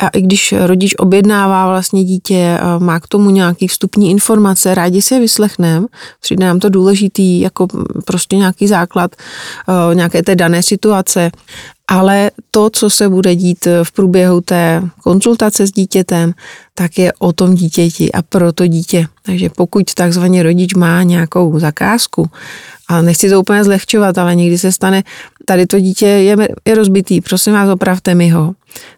A 0.01 0.09
i 0.09 0.21
když 0.21 0.55
rodič 0.67 0.95
objednává 0.99 1.69
vlastně 1.69 2.05
dítě, 2.05 2.59
má 2.79 3.01
k 3.01 3.09
tomu 3.09 3.31
nějaký 3.31 3.69
vstupní 3.69 4.11
informace, 4.11 4.75
rádi 4.75 5.03
si 5.03 5.15
je 5.15 5.21
vyslechneme, 5.21 5.87
přijde 6.21 6.47
nám 6.47 6.61
to 6.61 6.69
důležitý 6.69 7.41
jako 7.41 7.67
prostě 8.05 8.37
nějaký 8.37 8.67
základ 8.67 9.17
nějaké 9.95 10.23
té 10.23 10.37
dané 10.37 10.63
situace. 10.63 11.31
Ale 11.89 12.31
to, 12.51 12.71
co 12.71 12.91
se 12.91 13.09
bude 13.09 13.35
dít 13.35 13.69
v 13.83 13.93
průběhu 13.93 14.41
té 14.41 14.83
konzultace 15.03 15.67
s 15.67 15.73
dítětem, 15.73 16.33
tak 16.75 16.99
je 16.99 17.13
o 17.19 17.33
tom 17.33 17.55
dítěti 17.55 18.13
a 18.13 18.23
pro 18.23 18.53
to 18.53 18.67
dítě. 18.67 19.07
Takže 19.23 19.51
pokud 19.51 19.95
takzvaně 19.95 20.43
rodič 20.43 20.75
má 20.75 21.03
nějakou 21.03 21.59
zakázku 21.59 22.31
a 22.89 23.03
nechci 23.03 23.31
to 23.31 23.41
úplně 23.41 23.65
zlehčovat, 23.65 24.19
ale 24.19 24.35
někdy 24.35 24.59
se 24.59 24.73
stane, 24.73 25.03
tady 25.45 25.67
to 25.67 25.81
dítě 25.81 26.07
je, 26.07 26.37
je 26.65 26.75
rozbitý, 26.75 27.21
prosím 27.21 27.53
vás, 27.53 27.69
opravte 27.69 28.15
mi 28.15 28.29
ho. 28.29 28.55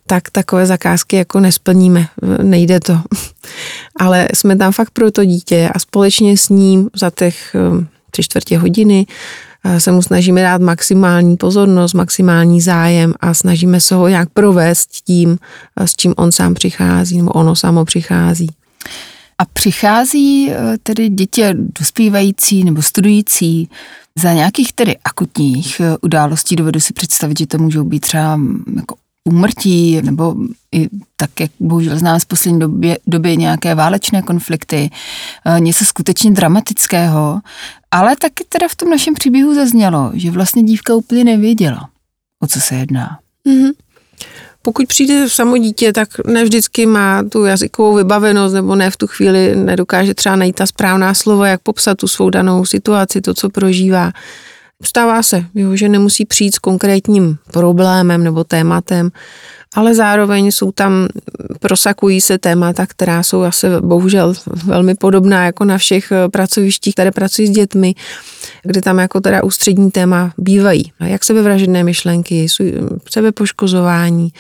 Tak 0.07 0.31
takové 0.31 0.67
zakázky 0.67 1.17
jako 1.17 1.41
nesplníme, 1.41 2.09
nejde 2.43 2.81
to. 2.81 3.01
ale 4.01 4.29
jsme 4.35 4.57
tam 4.57 4.73
fakt 4.73 4.91
pro 4.91 5.11
to 5.11 5.25
dítě 5.25 5.71
a 5.75 5.79
společně 5.79 6.37
s 6.37 6.49
ním 6.49 6.91
za 6.95 7.11
těch 7.11 7.57
um, 7.71 7.89
tři 8.11 8.23
čtvrtě 8.23 8.59
hodiny 8.59 9.07
se 9.79 9.93
mu 9.93 10.03
snažíme 10.03 10.43
dát 10.43 10.61
maximální 10.61 11.37
pozornost, 11.37 11.95
maximální 11.95 12.61
zájem 12.61 13.15
a 13.21 13.35
snažíme 13.35 13.81
se 13.81 13.95
ho 13.95 14.09
nějak 14.09 14.29
provést 14.31 14.89
tím, 15.05 15.31
uh, 15.31 15.87
s 15.87 15.97
čím 15.97 16.15
on 16.17 16.33
sám 16.33 16.55
přichází, 16.55 17.19
nebo 17.19 17.31
ono 17.31 17.57
samo 17.57 17.85
přichází. 17.85 18.49
A 19.41 19.45
přichází 19.45 20.51
eh, 20.51 20.79
tedy 20.83 21.09
děti 21.09 21.43
dospívající 21.53 22.65
nebo 22.65 22.83
studující 22.83 23.69
za 24.19 24.33
nějakých 24.33 24.73
tedy 24.73 24.97
akutních 25.05 25.81
eh, 25.81 25.97
událostí. 26.03 26.57
Dovedu 26.57 26.81
si 26.81 26.93
představit, 26.93 27.39
že 27.39 27.47
to 27.47 27.59
můžou 27.59 27.85
být 27.85 28.01
třeba 28.01 28.37
mm, 28.37 28.65
jako 28.77 28.95
úmrtí 29.25 30.03
nebo 30.03 30.35
i 30.73 30.89
tak, 31.17 31.41
jak 31.41 31.51
bohužel 31.61 31.99
známe 31.99 32.21
z 32.21 32.25
poslední 32.25 32.61
době, 32.61 32.99
době 33.07 33.37
nějaké 33.37 33.75
válečné 33.75 34.23
konflikty, 34.23 34.91
eh, 35.45 35.61
něco 35.61 35.85
skutečně 35.85 36.31
dramatického. 36.31 37.41
Ale 37.91 38.17
taky 38.17 38.45
teda 38.49 38.69
v 38.69 38.77
tom 38.77 38.91
našem 38.91 39.15
příběhu 39.15 39.55
zaznělo, 39.55 40.11
že 40.15 40.31
vlastně 40.31 40.63
dívka 40.63 40.95
úplně 40.95 41.25
nevěděla, 41.25 41.89
o 42.43 42.47
co 42.47 42.61
se 42.61 42.75
jedná. 42.75 43.19
Mm-hmm. 43.47 43.73
Pokud 44.63 44.87
přijde 44.87 45.29
samo 45.29 45.59
dítě, 45.59 45.93
tak 45.93 46.09
ne 46.27 46.45
vždycky 46.45 46.87
má 46.87 47.23
tu 47.23 47.45
jazykovou 47.45 47.95
vybavenost, 47.95 48.55
nebo 48.55 48.75
ne 48.75 48.91
v 48.91 48.97
tu 48.97 49.07
chvíli 49.07 49.57
nedokáže 49.57 50.15
třeba 50.15 50.37
najít 50.37 50.57
ta 50.57 50.67
správná 50.67 51.15
slova, 51.15 51.49
jak 51.49 51.61
popsat 51.61 51.99
tu 51.99 52.09
svou 52.09 52.31
danou 52.31 52.65
situaci, 52.65 53.21
to, 53.21 53.35
co 53.35 53.51
prožívá. 53.51 54.13
Stává 54.85 55.23
se, 55.23 55.45
jo, 55.55 55.77
že 55.77 55.89
nemusí 55.89 56.25
přijít 56.25 56.55
s 56.55 56.59
konkrétním 56.59 57.39
problémem 57.53 58.25
nebo 58.25 58.45
tématem, 58.45 59.11
ale 59.75 59.95
zároveň 59.95 60.47
jsou 60.51 60.73
tam, 60.73 61.09
prosakují 61.61 62.21
se 62.21 62.39
témata, 62.39 62.87
která 62.87 63.23
jsou 63.23 63.43
asi 63.43 63.67
bohužel 63.81 64.35
velmi 64.65 64.95
podobná 64.95 65.45
jako 65.45 65.65
na 65.65 65.79
všech 65.79 66.13
eh, 66.13 66.29
pracovištích, 66.29 66.95
které 66.95 67.11
pracují 67.11 67.49
s 67.49 67.51
dětmi, 67.51 67.95
kde 68.63 68.83
tam 68.83 68.99
jako 68.99 69.21
teda 69.21 69.45
ústřední 69.45 69.91
téma 69.91 70.33
bývají. 70.39 70.93
Jak 71.01 71.25
sebevražedné 71.25 71.85
myšlenky, 71.85 72.47
sebepoškozování, 73.11 74.33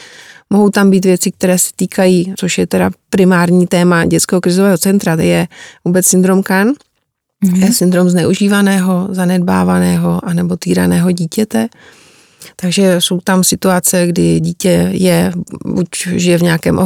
mohou 0.50 0.70
tam 0.70 0.90
být 0.90 1.04
věci, 1.04 1.30
které 1.30 1.58
se 1.58 1.70
týkají, 1.76 2.34
což 2.36 2.58
je 2.58 2.66
teda 2.66 2.90
primární 3.10 3.66
téma 3.66 4.04
dětského 4.04 4.40
krizového 4.40 4.78
centra, 4.78 5.16
to 5.16 5.22
je 5.22 5.48
vůbec 5.84 6.06
syndrom 6.06 6.42
KAN, 6.42 6.72
mm-hmm. 7.44 7.72
syndrom 7.72 8.08
zneužívaného, 8.10 9.08
zanedbávaného 9.10 10.20
anebo 10.24 10.56
týraného 10.56 11.10
dítěte. 11.12 11.68
Takže 12.56 12.96
jsou 12.98 13.20
tam 13.20 13.44
situace, 13.44 14.06
kdy 14.06 14.40
dítě 14.40 14.88
je, 14.92 15.32
buď 15.66 15.88
žije 16.06 16.38
v 16.38 16.42
nějakém 16.42 16.78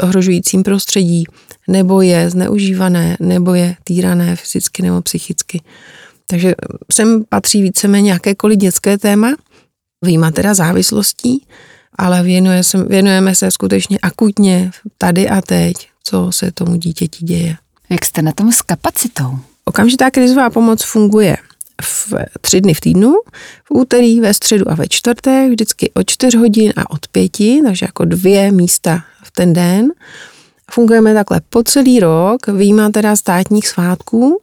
ohrožujícím 0.00 0.62
prostředí, 0.62 1.24
nebo 1.68 2.02
je 2.02 2.30
zneužívané, 2.30 3.16
nebo 3.20 3.54
je 3.54 3.76
týrané 3.84 4.36
fyzicky 4.36 4.82
nebo 4.82 5.02
psychicky. 5.02 5.62
Takže 6.26 6.54
sem 6.92 7.24
patří 7.28 7.62
víceméně 7.62 8.12
jakékoliv 8.12 8.58
dětské 8.58 8.98
téma, 8.98 9.34
výjima 10.04 10.30
teda 10.30 10.54
závislostí, 10.54 11.46
ale 11.98 12.22
věnuje 12.22 12.64
se, 12.64 12.84
věnujeme 12.84 13.34
se 13.34 13.50
skutečně 13.50 13.98
akutně 14.02 14.70
tady 14.98 15.28
a 15.28 15.40
teď, 15.40 15.74
co 16.04 16.32
se 16.32 16.52
tomu 16.52 16.76
dítěti 16.76 17.24
děje. 17.24 17.56
Jak 17.90 18.04
jste 18.04 18.22
na 18.22 18.32
tom 18.32 18.52
s 18.52 18.62
kapacitou? 18.62 19.38
Okamžitá 19.64 20.10
krizová 20.10 20.50
pomoc 20.50 20.84
funguje 20.84 21.36
v 21.80 22.14
tři 22.40 22.60
dny 22.60 22.74
v 22.74 22.80
týdnu, 22.80 23.14
v 23.64 23.70
úterý, 23.70 24.20
ve 24.20 24.34
středu 24.34 24.70
a 24.70 24.74
ve 24.74 24.88
čtvrtek, 24.88 25.50
vždycky 25.50 25.90
od 25.94 26.10
čtyř 26.10 26.34
hodin 26.34 26.72
a 26.76 26.90
od 26.90 27.08
pěti, 27.08 27.60
takže 27.66 27.86
jako 27.86 28.04
dvě 28.04 28.52
místa 28.52 29.04
v 29.22 29.30
ten 29.30 29.52
den. 29.52 29.88
Fungujeme 30.70 31.14
takhle 31.14 31.40
po 31.50 31.62
celý 31.62 32.00
rok, 32.00 32.46
výjima 32.46 32.90
teda 32.90 33.16
státních 33.16 33.68
svátků. 33.68 34.40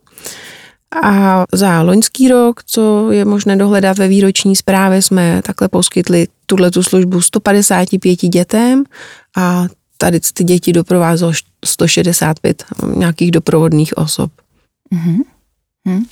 A 1.04 1.44
za 1.54 1.82
loňský 1.82 2.28
rok, 2.28 2.64
co 2.64 3.12
je 3.12 3.26
možné 3.26 3.56
dohledat 3.56 3.98
ve 3.98 4.08
výroční 4.08 4.56
zprávě, 4.56 5.02
jsme 5.02 5.42
takhle 5.42 5.68
poskytli 5.68 6.28
tuhle 6.46 6.72
tu 6.72 6.84
službu 6.84 7.22
155 7.22 8.16
dětem 8.16 8.84
a 9.38 9.68
tady 9.98 10.20
ty 10.34 10.44
děti 10.44 10.74
doprovázelo 10.74 11.32
165 11.66 12.64
nějakých 12.96 13.32
doprovodných 13.32 13.98
osob. 13.98 14.32
Mm-hmm. 14.94 15.18
Hmm. 15.88 16.06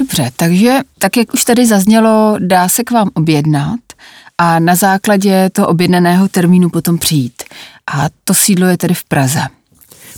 Dobře, 0.00 0.30
takže 0.36 0.78
tak, 0.98 1.16
jak 1.16 1.34
už 1.34 1.44
tady 1.44 1.66
zaznělo, 1.66 2.36
dá 2.38 2.68
se 2.68 2.84
k 2.84 2.90
vám 2.90 3.10
objednat 3.14 3.80
a 4.38 4.58
na 4.58 4.74
základě 4.74 5.50
toho 5.50 5.68
objednaného 5.68 6.28
termínu 6.28 6.70
potom 6.70 6.98
přijít. 6.98 7.42
A 7.92 8.06
to 8.24 8.34
sídlo 8.34 8.66
je 8.66 8.76
tedy 8.76 8.94
v 8.94 9.04
Praze. 9.04 9.40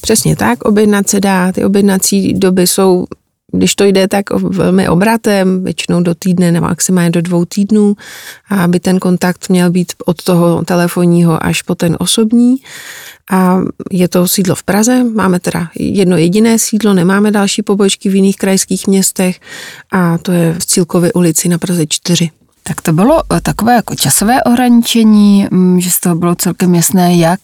Přesně 0.00 0.36
tak, 0.36 0.64
objednat 0.64 1.08
se 1.08 1.20
dá. 1.20 1.52
Ty 1.52 1.64
objednací 1.64 2.34
doby 2.34 2.66
jsou, 2.66 3.06
když 3.52 3.74
to 3.74 3.84
jde 3.84 4.08
tak 4.08 4.30
velmi 4.30 4.88
obratem, 4.88 5.64
většinou 5.64 6.02
do 6.02 6.14
týdne 6.14 6.52
nebo 6.52 6.66
maximálně 6.66 7.10
do 7.10 7.22
dvou 7.22 7.44
týdnů, 7.44 7.96
aby 8.50 8.80
ten 8.80 8.98
kontakt 8.98 9.48
měl 9.48 9.70
být 9.70 9.92
od 10.06 10.22
toho 10.22 10.64
telefonního 10.64 11.46
až 11.46 11.62
po 11.62 11.74
ten 11.74 11.96
osobní 12.00 12.56
a 13.30 13.60
je 13.90 14.08
to 14.08 14.28
sídlo 14.28 14.54
v 14.54 14.62
Praze. 14.62 15.04
Máme 15.04 15.40
teda 15.40 15.68
jedno 15.78 16.16
jediné 16.16 16.58
sídlo, 16.58 16.94
nemáme 16.94 17.30
další 17.30 17.62
pobočky 17.62 18.08
v 18.08 18.14
jiných 18.14 18.36
krajských 18.36 18.86
městech 18.86 19.40
a 19.92 20.18
to 20.18 20.32
je 20.32 20.54
v 20.58 20.66
Cílkově 20.66 21.12
ulici 21.12 21.48
na 21.48 21.58
Praze 21.58 21.86
4. 21.88 22.30
Tak 22.62 22.80
to 22.80 22.92
bylo 22.92 23.22
eh, 23.32 23.40
takové 23.40 23.74
jako 23.74 23.94
časové 23.94 24.42
ohraničení, 24.42 25.46
mm, 25.50 25.80
že 25.80 25.90
z 25.90 26.00
toho 26.00 26.14
bylo 26.14 26.34
celkem 26.34 26.74
jasné, 26.74 27.16
jak 27.16 27.40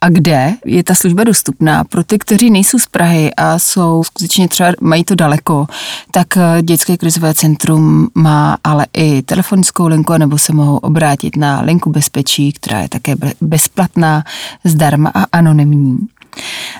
a 0.00 0.08
kde 0.08 0.54
je 0.64 0.82
ta 0.82 0.94
služba 0.94 1.24
dostupná. 1.24 1.84
Pro 1.84 2.04
ty, 2.04 2.18
kteří 2.18 2.50
nejsou 2.50 2.78
z 2.78 2.86
Prahy 2.86 3.34
a 3.34 3.58
jsou 3.58 4.04
skutečně 4.04 4.48
třeba 4.48 4.72
mají 4.80 5.04
to 5.04 5.14
daleko, 5.14 5.66
tak 6.10 6.36
eh, 6.36 6.62
dětské 6.62 6.96
krizové 6.96 7.34
centrum 7.34 8.08
má 8.14 8.58
ale 8.64 8.86
i 8.92 9.22
telefonickou 9.22 9.86
linku, 9.86 10.12
nebo 10.12 10.38
se 10.38 10.52
mohou 10.52 10.76
obrátit 10.76 11.36
na 11.36 11.60
linku 11.60 11.90
bezpečí, 11.90 12.52
která 12.52 12.80
je 12.80 12.88
také 12.88 13.14
bezplatná, 13.40 14.24
zdarma 14.64 15.10
a 15.14 15.24
anonymní. 15.32 15.98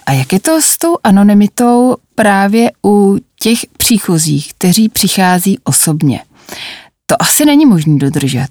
A 0.06 0.12
jak 0.12 0.32
je 0.32 0.40
to 0.40 0.62
s 0.62 0.78
tou 0.78 0.96
anonymitou 1.04 1.96
právě 2.14 2.70
u 2.84 3.16
těch 3.40 3.58
příchozích, 3.76 4.54
kteří 4.54 4.88
přichází 4.88 5.58
osobně? 5.64 6.20
To 7.06 7.22
asi 7.22 7.44
není 7.44 7.66
možné 7.66 7.96
dodržet. 7.98 8.48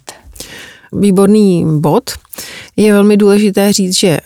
Výborný 0.94 1.66
bod. 1.80 2.12
Je 2.76 2.94
velmi 2.94 3.18
důležité 3.18 3.74
říct, 3.74 3.98
že 3.98 4.08
eh, 4.08 4.20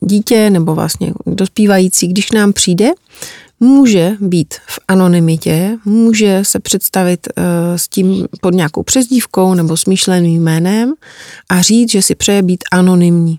dítě 0.00 0.50
nebo 0.50 0.74
vlastně 0.74 1.12
dospívající, 1.26 2.08
když 2.08 2.30
nám 2.30 2.52
přijde, 2.52 2.90
může 3.60 4.12
být 4.20 4.54
v 4.54 4.78
anonymitě, 4.88 5.78
může 5.84 6.40
se 6.42 6.60
představit 6.60 7.28
uh, 7.36 7.44
s 7.76 7.88
tím 7.88 8.26
pod 8.40 8.54
nějakou 8.54 8.82
přezdívkou 8.82 9.54
nebo 9.54 9.76
smýšleným 9.76 10.42
jménem 10.42 10.92
a 11.48 11.62
říct, 11.62 11.90
že 11.90 12.02
si 12.02 12.14
přeje 12.14 12.42
být 12.42 12.64
anonymní. 12.72 13.38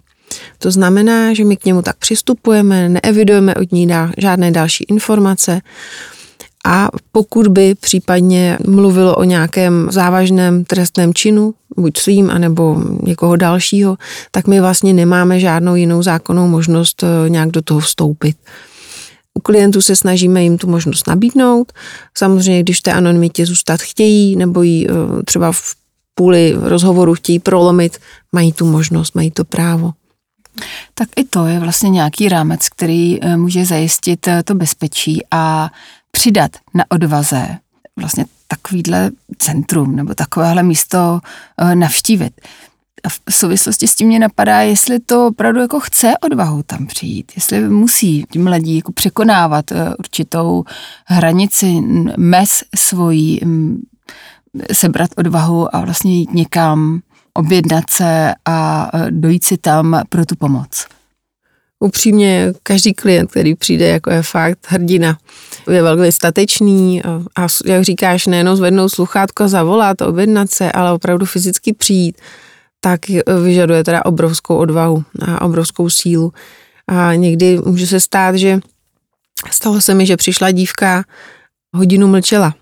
To 0.58 0.72
znamená, 0.72 1.34
že 1.34 1.46
my 1.46 1.58
k 1.58 1.66
němu 1.66 1.82
tak 1.82 1.98
přistupujeme, 1.98 2.90
neevidujeme 2.90 3.56
od 3.56 3.72
ní 3.72 3.90
žádné 4.18 4.52
další 4.52 4.84
informace 4.84 5.62
a 6.66 6.90
pokud 7.12 7.48
by 7.48 7.76
případně 7.76 8.58
mluvilo 8.68 9.16
o 9.16 9.24
nějakém 9.24 9.88
závažném 9.92 10.66
trestném 10.66 11.14
činu, 11.14 11.54
buď 11.78 11.98
svým, 11.98 12.30
anebo 12.30 12.84
někoho 13.04 13.36
dalšího, 13.36 13.98
tak 14.32 14.48
my 14.48 14.62
vlastně 14.62 14.94
nemáme 14.94 15.40
žádnou 15.40 15.76
jinou 15.76 16.04
zákonnou 16.04 16.48
možnost 16.48 17.04
eh, 17.04 17.30
nějak 17.30 17.50
do 17.50 17.62
toho 17.62 17.80
vstoupit. 17.80 18.38
U 19.34 19.42
klientů 19.42 19.82
se 19.82 19.96
snažíme 19.96 20.44
jim 20.44 20.58
tu 20.58 20.68
možnost 20.68 21.08
nabídnout. 21.08 21.72
Samozřejmě, 22.18 22.64
když 22.64 22.82
té 22.82 22.94
anonymitě 22.94 23.46
zůstat 23.46 23.82
chtějí, 23.82 24.36
nebo 24.36 24.62
ji 24.62 24.88
eh, 24.90 25.24
třeba 25.24 25.52
v 25.52 25.62
půli 26.16 26.56
rozhovoru 26.62 27.14
chtějí 27.14 27.40
prolomit, 27.40 27.98
mají 28.32 28.54
tu 28.54 28.66
možnost, 28.66 29.16
mají 29.16 29.32
to 29.32 29.44
právo. 29.44 29.92
Tak 30.94 31.08
i 31.16 31.24
to 31.24 31.46
je 31.46 31.60
vlastně 31.60 31.90
nějaký 31.90 32.30
rámec, 32.30 32.70
který 32.70 33.24
eh, 33.24 33.38
může 33.38 33.66
zajistit 33.66 34.28
to 34.44 34.56
bezpečí 34.56 35.22
a 35.32 35.70
přidat 36.12 36.52
na 36.74 36.86
odvaze 36.90 37.58
vlastně 38.00 38.26
takovýhle 38.48 39.12
centrum 39.38 39.96
nebo 39.96 40.14
takovéhle 40.14 40.64
místo 40.64 41.20
eh, 41.58 41.76
navštívit. 41.76 42.42
A 43.04 43.10
v 43.10 43.20
souvislosti 43.36 43.88
s 43.88 43.96
tím 43.96 44.08
mě 44.08 44.20
napadá, 44.20 44.62
jestli 44.62 45.00
to 45.00 45.28
opravdu 45.28 45.60
jako 45.60 45.80
chce 45.80 46.14
odvahu 46.18 46.64
tam 46.64 46.88
přijít, 46.88 47.32
jestli 47.36 47.70
musí 47.70 48.26
mladí 48.38 48.76
jako 48.76 48.92
překonávat 48.92 49.72
eh, 49.72 49.96
určitou 50.00 50.64
hranici, 51.06 51.82
mez 52.18 52.64
svojí, 52.76 53.40
sebrat 54.74 55.10
odvahu 55.18 55.76
a 55.76 55.82
vlastně 55.82 56.16
jít 56.20 56.34
někam, 56.34 57.02
objednat 57.34 57.90
se 57.90 58.34
a 58.46 58.90
eh, 58.94 59.12
dojít 59.12 59.44
si 59.44 59.58
tam 59.58 60.02
pro 60.10 60.26
tu 60.26 60.36
pomoc. 60.36 60.86
Upřímně, 61.84 62.54
každý 62.64 62.94
klient, 62.94 63.32
který 63.32 63.56
přijde, 63.56 63.88
jako 63.88 64.12
je 64.12 64.24
fakt 64.24 64.60
hrdina, 64.68 65.18
je 65.72 65.84
velmi 65.84 66.12
statečný 66.12 67.04
a, 67.04 67.48
jak 67.66 67.84
říkáš, 67.84 68.28
nejenom 68.28 68.56
zvednout 68.56 68.90
sluchátko, 68.90 69.48
zavolat, 69.48 70.02
objednat 70.02 70.52
se, 70.52 70.72
ale 70.72 70.92
opravdu 70.92 71.26
fyzicky 71.26 71.74
přijít, 71.74 72.18
tak 72.80 73.00
vyžaduje 73.44 73.84
teda 73.84 74.06
obrovskou 74.06 74.56
odvahu 74.58 75.04
a 75.22 75.42
obrovskou 75.42 75.90
sílu. 75.90 76.34
A 76.88 77.14
někdy 77.16 77.60
může 77.66 77.88
se 77.88 78.00
stát, 78.00 78.36
že 78.36 78.60
stalo 79.52 79.82
se 79.82 79.94
mi, 79.94 80.06
že 80.06 80.18
přišla 80.18 80.52
dívka, 80.52 81.04
hodinu 81.76 82.08
mlčela. 82.08 82.56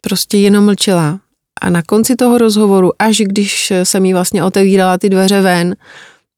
Prostě 0.00 0.38
jenom 0.38 0.64
mlčela. 0.64 1.20
A 1.60 1.70
na 1.70 1.82
konci 1.82 2.16
toho 2.16 2.38
rozhovoru, 2.38 2.92
až 2.98 3.18
když 3.18 3.72
jsem 3.82 4.04
jí 4.04 4.12
vlastně 4.12 4.44
otevírala 4.44 4.98
ty 4.98 5.10
dveře 5.10 5.40
ven, 5.40 5.76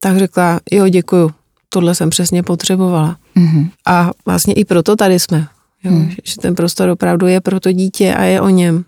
tak 0.00 0.18
řekla, 0.18 0.60
jo, 0.70 0.88
děkuju, 0.88 1.30
tohle 1.68 1.94
jsem 1.94 2.10
přesně 2.10 2.42
potřebovala. 2.42 3.16
Mm-hmm. 3.36 3.70
A 3.86 4.10
vlastně 4.26 4.54
i 4.54 4.64
proto 4.64 4.96
tady 4.96 5.18
jsme. 5.18 5.48
Jo, 5.84 5.92
mm. 5.92 6.10
Že 6.24 6.36
ten 6.40 6.54
prostor 6.54 6.88
opravdu 6.88 7.26
je 7.26 7.40
pro 7.40 7.60
to 7.60 7.72
dítě 7.72 8.14
a 8.14 8.22
je 8.22 8.40
o 8.40 8.48
něm. 8.48 8.84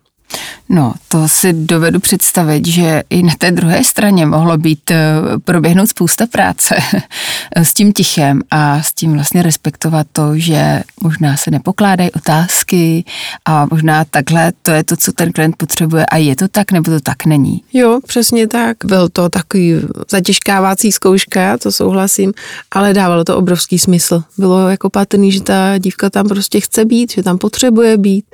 No, 0.70 0.94
to 1.08 1.28
si 1.28 1.52
dovedu 1.52 2.00
představit, 2.00 2.66
že 2.66 3.02
i 3.10 3.22
na 3.22 3.32
té 3.38 3.50
druhé 3.50 3.84
straně 3.84 4.26
mohlo 4.26 4.58
být 4.58 4.90
eh, 4.90 5.14
proběhnout 5.44 5.86
spousta 5.86 6.26
práce 6.26 6.76
s 7.56 7.74
tím 7.74 7.92
tichem 7.92 8.42
a 8.50 8.82
s 8.82 8.92
tím 8.92 9.14
vlastně 9.14 9.42
respektovat 9.42 10.06
to, 10.12 10.38
že 10.38 10.82
možná 11.02 11.36
se 11.36 11.50
nepokládají 11.50 12.10
otázky 12.10 13.04
a 13.44 13.66
možná 13.70 14.04
takhle 14.04 14.52
to 14.62 14.70
je 14.70 14.84
to, 14.84 14.96
co 14.96 15.12
ten 15.12 15.32
klient 15.32 15.56
potřebuje 15.56 16.06
a 16.06 16.16
je 16.16 16.36
to 16.36 16.48
tak, 16.48 16.72
nebo 16.72 16.90
to 16.90 17.00
tak 17.00 17.26
není. 17.26 17.62
Jo, 17.72 18.00
přesně 18.06 18.46
tak. 18.46 18.76
Byl 18.84 19.08
to 19.08 19.28
takový 19.28 19.74
zatěžkávací 20.10 20.92
zkouška, 20.92 21.58
to 21.58 21.72
souhlasím, 21.72 22.32
ale 22.70 22.94
dávalo 22.94 23.24
to 23.24 23.36
obrovský 23.36 23.78
smysl. 23.78 24.22
Bylo 24.38 24.68
jako 24.68 24.90
patrný, 24.90 25.32
že 25.32 25.42
ta 25.42 25.78
dívka 25.78 26.10
tam 26.10 26.28
prostě 26.28 26.60
chce 26.60 26.84
být, 26.84 27.12
že 27.12 27.22
tam 27.22 27.38
potřebuje 27.38 27.96
být 27.96 28.24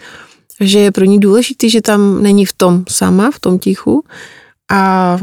že 0.60 0.78
je 0.78 0.92
pro 0.92 1.04
ní 1.04 1.20
důležitý, 1.20 1.70
že 1.70 1.82
tam 1.82 2.22
není 2.22 2.46
v 2.46 2.52
tom 2.52 2.84
sama, 2.88 3.30
v 3.30 3.40
tom 3.40 3.58
tichu 3.58 4.04
a 4.70 5.18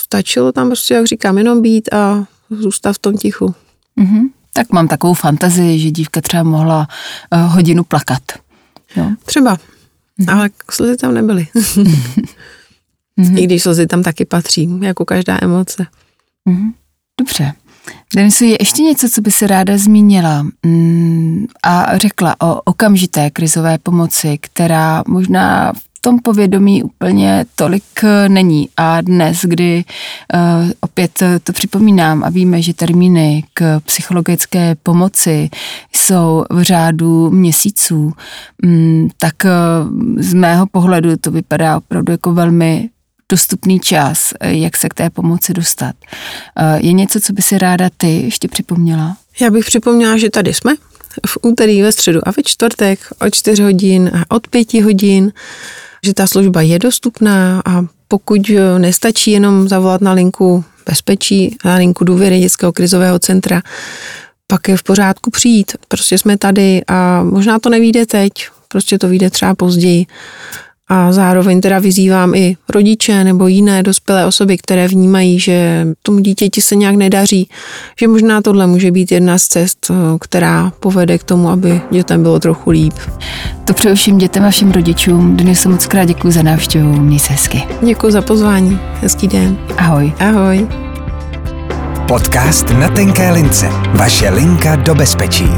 stačilo 0.00 0.52
tam 0.52 0.66
prostě, 0.66 0.94
jak 0.94 1.06
říkám, 1.06 1.38
jenom 1.38 1.62
být 1.62 1.92
a 1.94 2.26
zůstat 2.50 2.92
v 2.92 2.98
tom 2.98 3.16
tichu. 3.16 3.54
Mm-hmm. 4.00 4.30
Tak 4.52 4.72
mám 4.72 4.88
takovou 4.88 5.14
fantazii, 5.14 5.78
že 5.78 5.90
dívka 5.90 6.20
třeba 6.20 6.42
mohla 6.42 6.88
uh, 7.32 7.54
hodinu 7.54 7.84
plakat. 7.84 8.22
Jo? 8.96 9.10
Třeba, 9.24 9.56
mm-hmm. 9.56 10.32
ale 10.36 10.50
slzy 10.70 10.96
tam 10.96 11.14
nebyly. 11.14 11.48
mm-hmm. 11.54 13.38
I 13.38 13.44
když 13.44 13.62
slzy 13.62 13.86
tam 13.86 14.02
taky 14.02 14.24
patří, 14.24 14.68
jako 14.80 15.04
každá 15.04 15.38
emoce. 15.42 15.86
Mm-hmm. 16.48 16.72
Dobře. 17.18 17.52
Denisu, 18.16 18.44
je 18.44 18.56
ještě 18.60 18.82
něco, 18.82 19.08
co 19.08 19.20
by 19.20 19.30
se 19.30 19.46
ráda 19.46 19.78
zmínila 19.78 20.46
mm, 20.66 21.46
a 21.62 21.98
řekla 21.98 22.36
o 22.42 22.60
okamžité 22.64 23.30
krizové 23.30 23.78
pomoci, 23.78 24.38
která 24.40 25.02
možná 25.08 25.72
v 25.72 26.00
tom 26.00 26.18
povědomí 26.18 26.82
úplně 26.82 27.44
tolik 27.56 27.84
eh, 28.04 28.28
není. 28.28 28.68
A 28.76 29.00
dnes, 29.00 29.40
kdy 29.44 29.84
uh, 30.34 30.70
opět 30.80 31.22
to 31.42 31.52
připomínám 31.52 32.24
a 32.24 32.30
víme, 32.30 32.62
že 32.62 32.74
termíny 32.74 33.44
k 33.54 33.80
psychologické 33.80 34.74
pomoci 34.82 35.50
jsou 35.92 36.44
v 36.50 36.62
řádu 36.62 37.30
měsíců, 37.30 38.12
um, 38.64 39.08
tak 39.18 39.34
z 40.16 40.34
mého 40.34 40.66
pohledu 40.66 41.16
to 41.16 41.30
vypadá 41.30 41.76
opravdu 41.76 42.12
jako 42.12 42.32
velmi 42.32 42.88
dostupný 43.32 43.80
čas, 43.80 44.32
eh, 44.40 44.52
jak 44.52 44.76
se 44.76 44.88
k 44.88 44.94
té 44.94 45.10
pomoci 45.10 45.52
dostat. 45.52 45.96
Eh, 46.56 46.78
je 46.80 46.92
něco, 46.92 47.20
co 47.20 47.32
by 47.32 47.42
si 47.42 47.58
ráda 47.58 47.88
ty 47.96 48.20
ještě 48.20 48.48
připomněla? 48.48 49.16
Já 49.40 49.50
bych 49.50 49.64
připomněla, 49.64 50.16
že 50.16 50.30
tady 50.30 50.54
jsme 50.54 50.72
v 51.26 51.38
úterý, 51.42 51.82
ve 51.82 51.92
středu 51.92 52.20
a 52.28 52.30
ve 52.30 52.42
čtvrtek 52.44 52.98
od 53.20 53.34
4 53.34 53.62
hodin 53.62 54.10
a 54.14 54.36
od 54.36 54.48
5 54.48 54.82
hodin, 54.82 55.32
že 56.04 56.14
ta 56.14 56.26
služba 56.26 56.60
je 56.60 56.78
dostupná 56.78 57.62
a 57.64 57.84
pokud 58.08 58.50
nestačí 58.78 59.30
jenom 59.30 59.68
zavolat 59.68 60.00
na 60.00 60.12
linku 60.12 60.64
bezpečí, 60.86 61.56
na 61.64 61.76
linku 61.76 62.04
důvěry 62.04 62.40
dětského 62.40 62.72
krizového 62.72 63.18
centra, 63.18 63.62
pak 64.46 64.68
je 64.68 64.76
v 64.76 64.82
pořádku 64.82 65.30
přijít. 65.30 65.72
Prostě 65.88 66.18
jsme 66.18 66.38
tady 66.38 66.82
a 66.88 67.22
možná 67.22 67.58
to 67.58 67.70
nevíde 67.70 68.06
teď, 68.06 68.32
prostě 68.68 68.98
to 68.98 69.08
vyjde 69.08 69.30
třeba 69.30 69.54
později 69.54 70.06
a 70.92 71.12
zároveň 71.12 71.60
teda 71.60 71.78
vyzývám 71.78 72.34
i 72.34 72.56
rodiče 72.68 73.24
nebo 73.24 73.46
jiné 73.46 73.82
dospělé 73.82 74.26
osoby, 74.26 74.58
které 74.58 74.88
vnímají, 74.88 75.40
že 75.40 75.86
tomu 76.02 76.18
dítěti 76.18 76.62
se 76.62 76.76
nějak 76.76 76.96
nedaří, 76.96 77.48
že 78.00 78.08
možná 78.08 78.42
tohle 78.42 78.66
může 78.66 78.90
být 78.90 79.12
jedna 79.12 79.38
z 79.38 79.44
cest, 79.44 79.90
eh, 79.90 79.94
která 80.20 80.72
povede 80.80 81.18
k 81.18 81.24
tomu, 81.24 81.48
aby 81.48 81.80
dětem 81.90 82.22
bylo 82.22 82.40
trochu 82.40 82.70
líp. 82.70 82.94
To 83.64 83.74
přeju 83.74 83.94
všem 83.94 84.18
dětem 84.18 84.44
a 84.44 84.50
všem 84.50 84.70
rodičům. 84.70 85.36
Dnes 85.36 85.66
moc 85.66 85.86
krát 85.86 86.04
děkuji 86.04 86.30
za 86.32 86.42
návštěvu. 86.42 87.00
Měj 87.00 87.18
se 87.18 87.32
hezky. 87.32 87.62
Děkuji 87.82 88.12
za 88.12 88.22
pozvání. 88.22 88.78
Hezký 89.00 89.28
den. 89.28 89.58
Ahoj. 89.76 90.12
Ahoj. 90.18 90.68
Podcast 92.08 92.70
na 92.70 92.88
tenké 92.88 93.32
lince. 93.32 93.68
Vaše 93.94 94.30
linka 94.30 94.76
do 94.76 94.94
bezpečí. 94.94 95.48